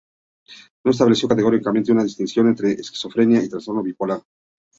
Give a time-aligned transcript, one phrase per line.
[0.83, 4.19] No estableció categóricamente una distinción entre esquizofrenia y trastorno bipolar.